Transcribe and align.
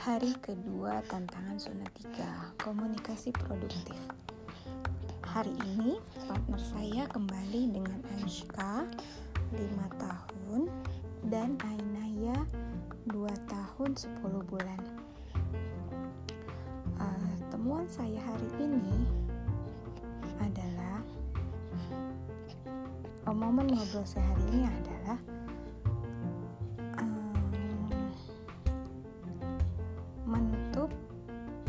Hari 0.00 0.32
kedua 0.40 1.04
tantangan 1.12 1.60
zona 1.60 1.84
3 2.16 2.56
Komunikasi 2.56 3.36
produktif. 3.36 4.00
Hari 5.20 5.52
ini 5.60 6.00
partner 6.24 6.56
saya 6.56 7.04
kembali 7.12 7.76
dengan 7.76 8.00
Aisyka 8.16 8.88
5 9.52 10.00
tahun 10.00 10.72
dan 11.28 11.60
Ainaya 11.68 12.48
2 13.12 13.12
tahun 13.44 13.90
10 13.92 14.24
bulan. 14.24 14.80
Uh, 16.96 17.32
Temuan 17.52 17.84
saya 17.92 18.24
hari 18.24 18.48
ini 18.56 19.04
adalah 20.40 21.04
Momen 23.36 23.68
ngobrol 23.68 24.08
saya 24.08 24.24
hari 24.32 24.44
ini 24.48 24.64
adalah 24.64 25.35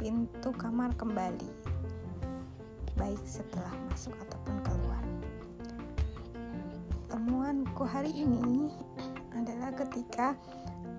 pintu 0.07 0.55
kamar 0.55 0.95
kembali, 0.95 1.52
baik 2.95 3.20
setelah 3.27 3.75
masuk 3.91 4.15
ataupun 4.15 4.55
keluar. 4.63 5.03
Temuanku 7.11 7.84
hari 7.84 8.23
ini 8.23 8.71
adalah 9.35 9.75
ketika 9.75 10.31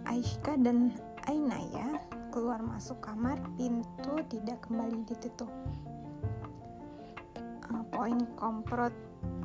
Aisyka 0.04 0.60
dan 0.60 0.92
Ainaya 1.24 2.04
keluar 2.36 2.60
masuk 2.60 3.00
kamar, 3.00 3.40
pintu 3.56 4.20
tidak 4.28 4.60
kembali 4.68 5.00
ditutup. 5.08 5.48
Uh, 7.64 7.84
poin 7.88 8.28
komprot 8.36 8.92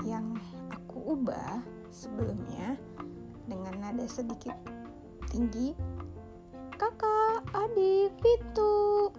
yang 0.04 0.36
aku 0.76 1.16
ubah 1.16 1.64
sebelumnya 1.88 2.76
dengan 3.48 3.80
nada 3.80 4.04
sedikit 4.12 4.60
tinggi 5.32 5.72
kakak, 6.84 7.48
adik, 7.56 8.12
pintu. 8.20 9.13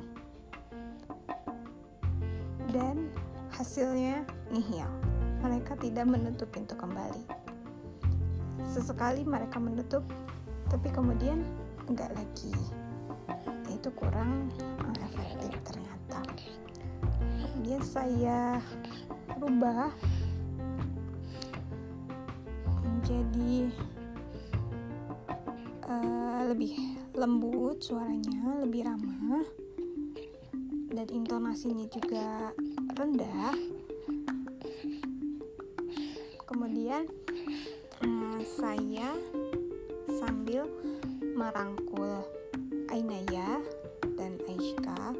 Hasilnya 3.65 4.29
nihil. 4.53 4.85
Mereka 5.41 5.81
tidak 5.81 6.05
menutup 6.05 6.53
pintu 6.53 6.77
kembali. 6.77 7.25
Sesekali 8.69 9.25
mereka 9.25 9.57
menutup, 9.57 10.05
tapi 10.69 10.93
kemudian 10.93 11.41
enggak 11.89 12.13
lagi. 12.13 12.53
Itu 13.73 13.89
kurang 13.97 14.53
efektif 15.01 15.57
ternyata. 15.65 16.21
Kemudian 17.57 17.81
saya 17.81 18.61
rubah 19.41 19.89
menjadi 22.85 23.73
uh, 25.89 26.41
lebih 26.53 27.01
lembut 27.17 27.81
suaranya 27.81 28.61
lebih 28.61 28.85
ramah 28.85 29.45
dan 30.93 31.09
intonasinya 31.09 31.89
juga 31.89 32.53
rendah. 32.95 33.59
Kemudian 36.47 37.11
uh, 38.07 38.41
saya 38.47 39.11
sambil 40.23 40.71
merangkul 41.35 42.23
Ainaya 42.95 43.59
dan 44.15 44.39
Aisyka 44.47 45.11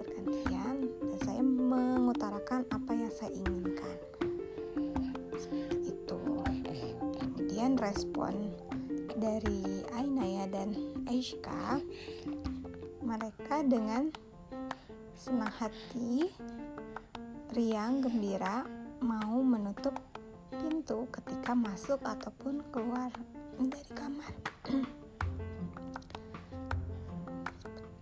bergantian 0.00 0.88
dan 0.88 1.18
saya 1.20 1.42
mengutarakan 1.44 2.64
apa 2.72 2.92
yang 2.96 3.12
saya 3.12 3.30
inginkan. 3.36 3.96
Itu. 5.84 6.20
Kemudian 7.20 7.76
respon 7.76 8.56
dari 9.20 9.84
Ainaya 9.92 10.48
dan 10.48 10.72
Aisyka 11.04 11.76
mereka 13.04 13.60
dengan 13.68 14.08
senang 15.12 15.52
hati 15.60 16.32
riang 17.52 18.00
gembira 18.00 18.64
mau 19.04 19.44
menutup 19.44 19.92
pintu 20.48 21.04
ketika 21.12 21.52
masuk 21.52 22.00
ataupun 22.00 22.64
keluar 22.72 23.12
dari 23.60 23.84
kamar. 23.92 24.32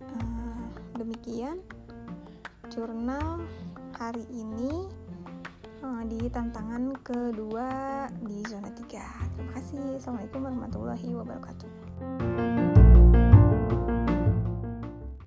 Uh, 0.07 0.63
demikian 1.03 1.59
jurnal 2.71 3.43
hari 3.99 4.23
ini 4.31 4.87
uh, 5.83 6.03
di 6.07 6.31
tantangan 6.31 6.95
kedua 7.03 8.07
di 8.23 8.39
zona 8.47 8.71
3 8.71 8.87
terima 9.35 9.51
kasih. 9.59 9.99
Assalamualaikum 9.99 10.47
warahmatullahi 10.47 11.09
wabarakatuh 11.11 12.50